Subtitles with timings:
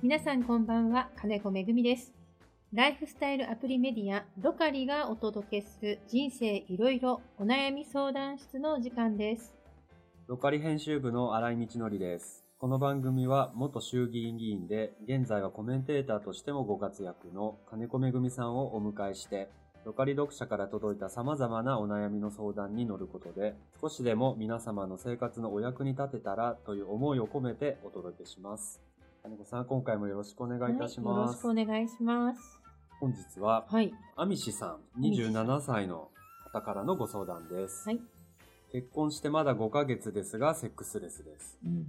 [0.00, 2.12] 皆さんこんばんは、金子めぐみです。
[2.72, 9.56] ライフスタイルアプリメディア、ロカリがお届けする人生いろいろお悩み相談室の時間です。
[10.28, 12.44] ロカリ編集部の新井道則です。
[12.58, 19.50] この番組は元衆議院議員で、現在はコメンテーターとしてもご活躍の金子めぐみさんをお迎えして、
[19.84, 28.80] ロカリ読者から届いた様々なお悩みの相談に乗ることで、少しでも皆様の生活のお役に立てたらという思いを込めてお届けします。
[29.28, 31.38] 金子さん、今回もよろしくお願いいたしはい、よろます。
[31.38, 32.40] しくお願いします。
[32.98, 33.92] 本日は、はい。
[34.16, 36.08] アミシさん、ミシさん27歳の
[36.50, 37.86] 方からのご相談です。
[37.86, 38.00] はい。
[38.72, 41.58] 結婚してまだ5ヶ月ですが、セックスレスです。
[41.62, 41.86] うん。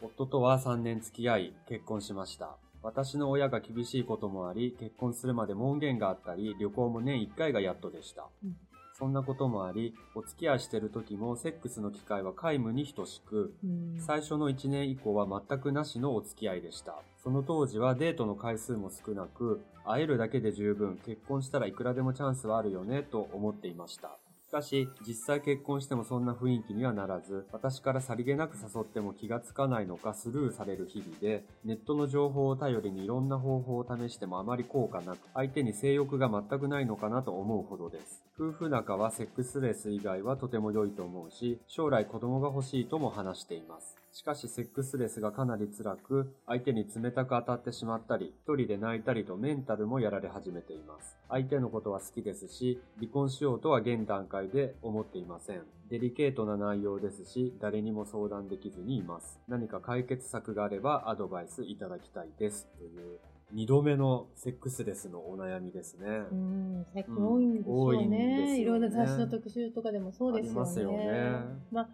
[0.00, 2.56] 夫とは3年付き合い、結婚しました。
[2.84, 8.28] 私の親が厳しいこともあり、結婚するまで門限があったり、旅行も年1回がやっとでした。
[8.44, 8.56] うん
[8.98, 17.02] そんなこともあり、お付き合いしてる時もセックスの機会は皆無に等しく、うん最初の1年以降は全くなしのお付き合いでした。
[17.22, 24.16] その当時はデートの回数も少なく、会えるだけで十分、結婚したらいくらでもチャンスはあるよね、と思っていました。
[24.56, 38.22] かし、実際結婚してもそんな雰囲気にはならず、私からさりげなく誘っても気がつかないのかスルーされる日々で、ネットの情報を頼りにいろんな方法を試してもあまり効果なく、相手に性欲が全くないのかなと思うほどです。
[38.38, 43.96] 夫婦仲はセックスレス以外はとても良いと思うし、将来子供が欲しいとも話しています。
[44.16, 51.18] しかしセックスレスがかなり辛く、相手に冷たく当たってしまったり、一人で泣いたりとメンタルもやられ始めています。
[51.28, 55.64] 相手のことは好きですし、離婚しようとは現段階で思っていません。
[55.90, 59.38] デリケートな内容ですし、誰にも相談できずにいます。
[59.48, 62.68] 何か解決策があればアドバイスいただきたいです。
[62.78, 63.18] という、
[63.52, 66.06] 二度目のセックスレスのお悩みですね。
[66.32, 67.98] うん、最近多いんでしょうね。
[67.98, 70.54] うん多いんですよねいろいろ雑誌の特集とかでもそうですよね。
[70.54, 71.32] ありますよね
[71.70, 71.88] まあ、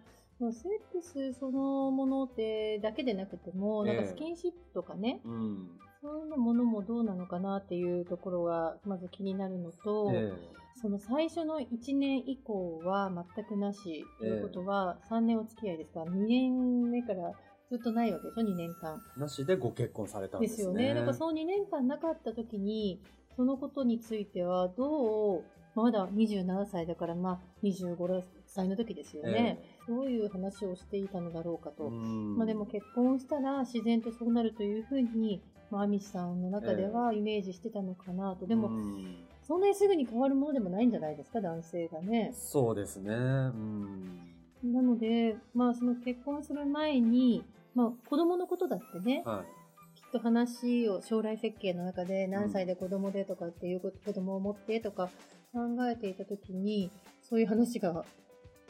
[0.51, 5.79] セックスそのものってだけでなくても、なんかええスキンシップとかね、うん。
[6.01, 10.33] そういうのものもどうなのかなっていうところがまず気になるのと、え
[10.81, 16.01] その最初の1年以降は全くなしということは、3年お付き合いですか？
[16.01, 17.31] ら、2年目から
[17.69, 19.01] ずっとないわけでしょ、2年間。
[19.17, 20.63] えなしでご結婚されたんでですね。
[20.63, 20.93] すよね。
[20.93, 22.99] だからその2年間なかった時に、
[23.35, 25.43] そのことについてはどう、
[25.75, 28.05] まだ27歳だから、まあ25
[28.53, 29.59] 歳の時ですよね。
[29.87, 31.85] どういう話をしていたのだろうかと。
[31.85, 35.41] うんまあでも結婚したら自然とそうなるというふうに、
[35.71, 38.45] まあ、アミシさんの中ではイメージしてたのかなと。
[38.45, 39.15] でも、うん
[39.45, 42.31] そんなにすぐに変わるものでもないんじゃないですか、男性がね。
[42.33, 43.13] そうですね。
[43.13, 44.19] うん。
[44.63, 47.43] なので、まあその結婚する前に、
[47.75, 49.99] まあ子供のことだってね、はい。
[49.99, 55.09] きっと話を将来設計の中で何歳で子供でとかっていうこと子供を持ってとか
[55.51, 56.89] 考えていた時に
[57.21, 58.03] そういう話が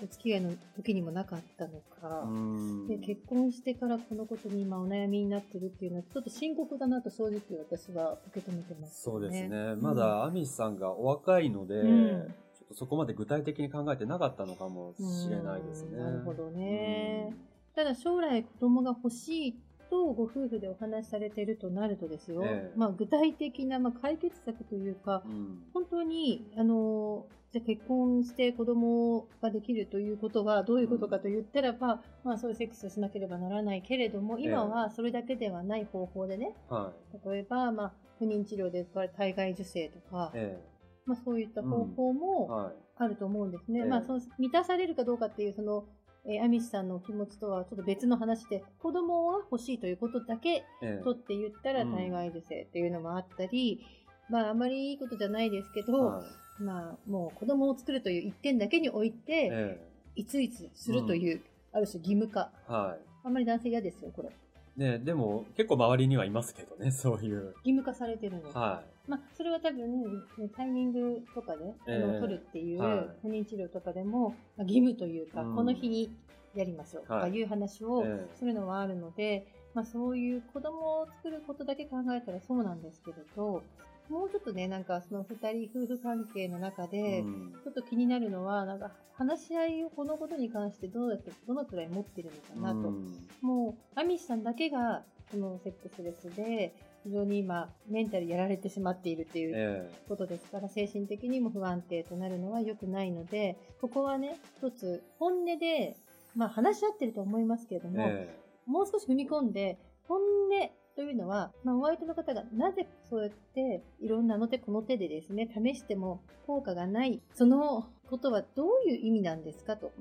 [0.01, 2.87] お付き合いの時にもなかったのか、うん。
[2.87, 9.75] で結婚してからこのことに今お悩みになってるっていうのはちょっと深刻だなと正直私は受け止めてます、そうですね。
[9.75, 12.35] んまだアミスさんがお若いので、うん。
[12.53, 15.89] ちょっとそこまで具体的に考えてなかったのかもしれないですね。
[15.97, 17.29] うんなるほどね。
[17.29, 17.37] うん。
[17.75, 19.55] ただ将来子供が欲しい
[19.89, 22.77] とご夫婦でお話しされてるとなるとですよ、ええ。
[22.77, 25.63] まあ具体的な、まあ、解決策というか、うん。
[25.73, 36.91] 本当に、あの、じゃあ結婚して子供ができるということはどういうことかと言ったらば、まあそういうセックスをしなければならないけれども、今はそれだけではない方法でね、は
[37.31, 40.59] 例えば、まあ不妊治療で体外受精とかい。、え。
[41.05, 42.73] まあそういった方法えもはい。
[42.95, 43.81] あると思うんですね。
[43.81, 43.85] ええ。
[43.85, 45.85] まあその満たされるかどうかっていうその、
[46.25, 51.01] えーアミシさんのお気持ちとはちょっと別の話で、子供は欲しいということだけええ。
[51.03, 51.91] とって言ったらうん。
[51.91, 53.85] 体外受精っていうのもあったり、
[54.27, 61.41] まああまりいいことじゃないですけど、はいまあ、もう子供を作るという一点だけにおいて、えいついつするという、
[61.71, 62.51] ある種義務化。
[62.69, 64.29] えはあんまり男性嫌ですよ、これ。
[64.29, 64.79] い。
[64.79, 67.53] ねでも結構周りにはいますけどね、 そういう。
[67.63, 68.49] 義務化されてるの。
[68.51, 70.23] はまあ、それは多分、
[70.55, 76.09] タイミングとかで、あええの取るっていう、はい不妊治療とかでも、まあ義務というか、うんこの日に
[76.55, 77.85] やりましょうとかはいいう話い。
[77.85, 83.63] をえするのはあるので、まあそういう子供を作ることだけ考えたらそうなんですけれど、
[84.09, 87.53] もうちょっとね、なんかその二人夫婦関係の中で、えうん。
[87.63, 92.89] ちょっと気になるのは、なんか話し合いをこのことに関してどうやって、どのくらい持ってるのかなと。
[92.89, 93.27] うん。
[93.41, 105.97] もう、アミシさんだけが、このセックスレスで、非常に今、メンタルやられてしまっているっていうえことですから、精神的にも不安定となるのは良くないので、ここはね、一つ、本音で、
[106.35, 108.35] まあ話し合ってると思いますけれどえも、え。
[108.65, 109.77] もう少し踏み込んで、
[110.07, 119.91] 本音というのは、まあ、お相手の方がなぜそうやっていろんなあの手この手でですね、試しても効果がない、そのことはどういう意味なんですかと。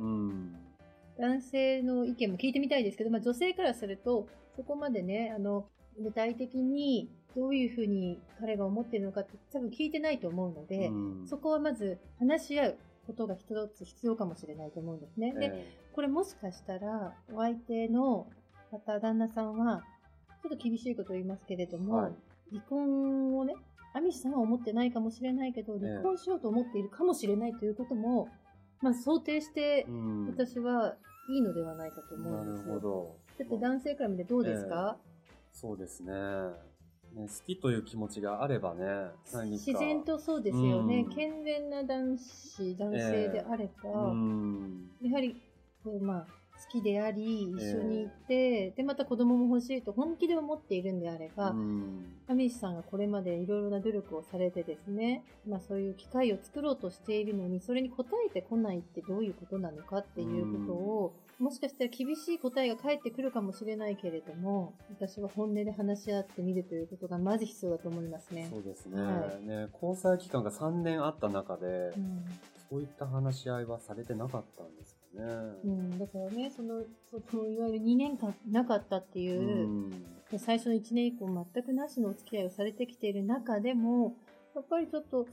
[1.19, 5.67] 男性の意見も聞いてみたいですけど、まあ、女性からすると、そこまでね、あの、
[5.99, 15.35] 具体的にどういうふうに彼が思ってるのかって多分聞いてないと思うので、うんそこはまず話し合うことが一つ必要かもしれないと思うんですね。
[15.35, 18.27] で、えこれもしかしたら、お相手の
[18.71, 19.85] 方、旦那さんは、
[20.43, 22.12] ちょっと厳しいことを言いますけれども、はい
[22.53, 23.55] 離婚をね、
[23.94, 28.29] アミシさんは思ってないかもしれないけど、ええ離婚しようと思っているかもしれないということも、
[28.83, 29.87] まあ想定して
[30.29, 30.97] 私は
[31.31, 32.75] いいのではないかと思なるうんですよ。
[32.75, 33.17] ほど。
[33.39, 34.99] だって男性から見てどうですか、
[35.50, 36.12] そうですね
[37.15, 37.29] ね。
[37.29, 39.11] 好きという気持ちがあればね。
[39.50, 41.06] 自然とそうですよね。
[41.09, 44.91] うん健全な男子、男性であれば、うん。
[45.03, 45.37] やはり、
[45.85, 46.27] こうまあ、
[46.64, 52.05] 好きであり、一緒にいて、で、また子供も欲しいと本気で思っているんであれば、うん。
[52.29, 68.47] アミシさんがこれまでいろいろな努力をされてですね、まあそういう機会を作ろうとしているのに、それに応えてこないってどういうことなのかっていうことを、もしかしたら厳しい答えが返ってくるかもしれないけれども、私は本音で話し合ってみるということがまず必要だと思いますね。
[68.49, 69.69] そうですね,、はね。
[69.73, 72.25] 交際期間が3年あった中で、うん。
[72.70, 75.29] そういった話し合いはされてなかったんですかね。
[75.64, 80.38] うん、だからね、その、そのいわゆる2年間なかったっていう、うん。
[80.38, 84.17] 最初の1年以降全くなしのお付き合いをされてきている中でも、
[84.55, 85.26] やっぱりちょっと、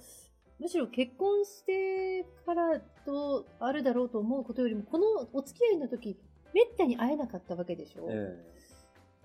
[0.59, 6.17] むしろ結婚してからとあるだろうと思うことよりも、このお付き合いの時、
[6.53, 8.37] めったに会えなかったわけでしょ、え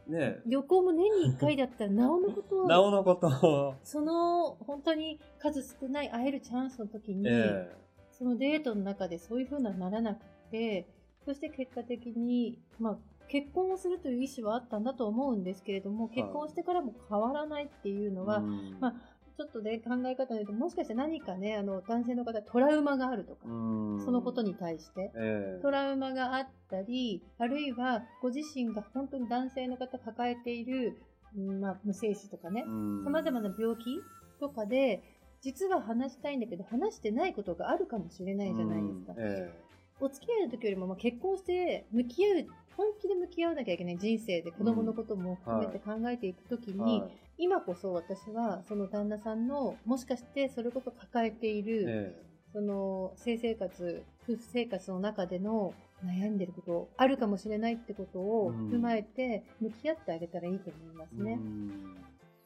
[0.08, 0.12] え。
[0.12, 7.74] ね旅行も年に1回だったら、なおのこと なおのことを、その本当に数少ない会えるチャンスの時に、え
[8.12, 10.24] そのデートの中でそういう風なならなく
[10.54, 10.86] て、
[11.24, 12.98] そして結果的に、まあ、
[13.28, 18.78] 結婚をするという意思はあったんだと思うんですけれども、結婚してからも変わらないっていうえのは、うん。
[18.80, 18.94] まあ、
[19.36, 24.04] ちょっとね、考え方で言うと、もしかして何かね、あの、男性の方、トラウマがあるとか、うん。
[24.04, 25.62] そのことに対して、ええ。
[25.62, 31.00] トラウマがあったり、あるいはご自身が本当に男性の方抱えている、
[31.36, 33.04] うんまあ、無精子とかね、うん。
[33.04, 34.00] 様々な病気
[34.38, 35.02] とかで、
[35.40, 39.14] 実は話したいんだけど、話してないことがあるかもしれないじゃないですか。
[39.16, 39.18] うん。
[39.20, 39.63] え
[40.00, 42.46] お付き合いの時よりも、まあ、結婚して向き合う、
[42.76, 47.10] 本気で向き合わなきゃいけない人生で子供のことも含めて考えていくときえに、はい。
[47.38, 55.74] 今こそ私はその旦那さんの、もしかしてそれこそ抱えている、えその性生活、夫婦生活の中での
[56.04, 58.70] 悩んでることあるかもしれないってことをうん。
[58.70, 61.32] 踏まえて向き合ってあげたらいいと思いますえね。
[61.32, 61.94] うん。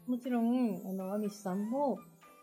[0.07, 1.99] もちろん、あの、アミシさんも、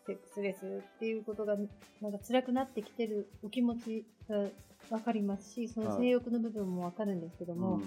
[0.06, 1.56] セックスレスっていうことが、
[2.02, 4.46] なんか辛くなってきてるお気持ちが
[4.90, 7.84] わかりますし、その性欲の部分もわかるんですけども、うん。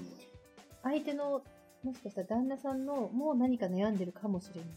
[0.82, 1.42] 相手の、
[1.84, 4.70] もしかしたら旦那さんの、もう何か悩んでるかもしれない。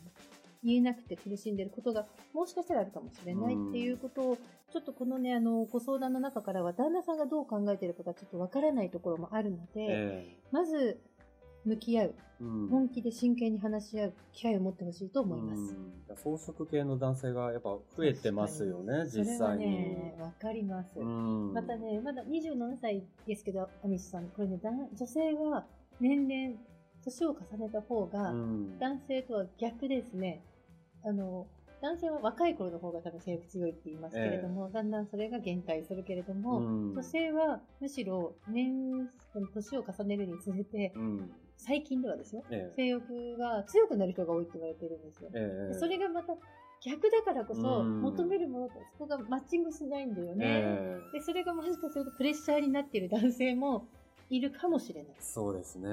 [0.64, 4.38] 言えなくて苦しんでることが、もしかしたらあるかもしれないっていうことを、
[4.72, 10.38] ちょっとこのね、あの、ご相談の中からは、旦那さんがどう考えてるかがちょっとわからないところもあるので、え。
[10.52, 11.02] まず、
[11.66, 12.16] 向き合う。
[12.18, 15.62] えうん本気で真剣に話し合う機会を持ってほしいと思います。
[15.62, 19.66] うん草食系の男性がやっぱ増えてますよね、実際に。
[19.66, 21.00] ね、わかります。
[21.00, 25.66] うんまたね、まだ27歳ですけど、アミシさん、これね、女性は
[26.00, 26.58] 年々、
[27.04, 30.42] 年を重ねた方が、うん男性とは逆ですね。
[31.06, 31.48] あの、
[31.82, 39.10] 男性は若い頃の方が多分性欲強いって言いますけれども、だんだんそれが減退するけれども、うん女性はむしろ年、
[39.54, 45.30] 年を重ねるにつれて、うん最近ではですよ、ええ性欲が強くなる人が多いって言われてるんですよ。
[45.34, 46.34] ええそれがまた
[46.84, 50.46] 逆だからこそうん求めるものとそこがマッチングしないんだよね。
[50.46, 53.86] ええで、それがもしかするとプレッシャーになっている男性も
[54.32, 55.16] いるかもしれない。
[55.20, 55.90] そうですね。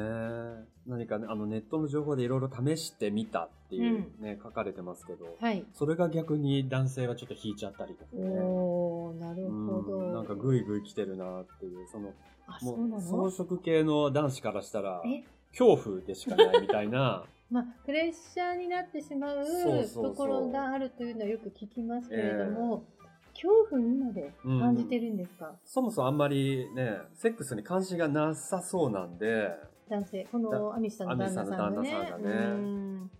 [0.87, 5.65] 何かね、あのネットの情報でいろいろ試してみたっていうね、書かれてますけど、はい。
[5.75, 8.41] それが逆に男性はちょっと引いちゃったりとかね。
[8.41, 9.99] おー、なるほど。
[9.99, 12.15] うんなんかグイグイ来てるなっていう、その、
[12.47, 15.23] あ、そうなもうの草食系の男子からしたら、え？
[15.59, 19.45] 恐怖でしかないみたいな、 まあ、プレッシャーになってしまう
[19.93, 22.85] ところがあるというのはよく聞きますけれども、
[23.33, 29.51] 恐怖にまで感じてるんですか、そもそもあんまりね、セックスに関心がなさそうなんで、
[29.89, 30.29] 男性。
[30.31, 31.79] このアミシさんの旦那さんがね。
[31.79, 32.31] んね。
[32.31, 33.11] うん。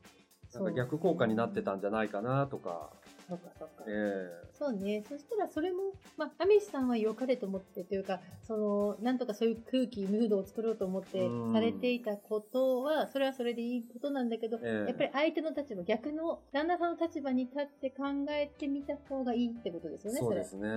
[0.55, 2.93] なんか逆効果になってたんじゃないかなとか、
[3.29, 3.85] そうかそうか。
[3.87, 5.05] えそうね。
[5.09, 20.69] そしたらそれも、まあ、アミシさんは良かれと思ってというか、その、なんとかそういう空気、ムードを作ろうと思ってうんされていたことは、それはそれでいいことなんだけど、ええやっぱり相手の立場、逆の旦那さんの立場に立って考えてみた方がいいってことですよね、そうですね。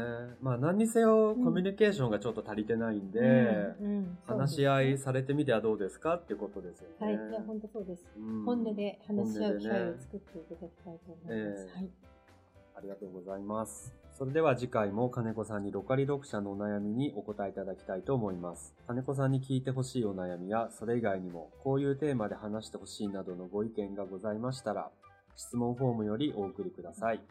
[0.42, 3.76] まあ何にせようんコミュニケーションがちょっと足りてないんで、それ。
[3.80, 6.96] うんうん話し合いされてみてはどうですかってことですよね。
[7.00, 7.30] はい。
[7.32, 8.06] いや、本当そうです。
[8.18, 11.68] うん本音で話し合う機会を作っていただきたいと思います。
[11.68, 11.90] ええはい。
[12.82, 13.94] ありがとうございます。
[14.18, 18.74] それでは次回も金子さんにロカリ読者のお悩みにお答えいただきたいと思います。
[18.88, 24.90] 金子さんに聞いてほしいお悩みや、それ以外にもこういうテーマで話してほしいなどのご意見がございましたら、
[25.36, 27.22] 質問フォームよりお送りください。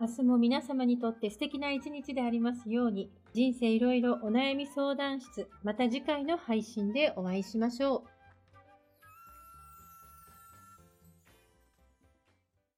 [0.00, 8.09] 明日も皆様にとって素敵な一日でありますように、人生いろいろお悩み相談室、また次回の配信でお会いしましょう。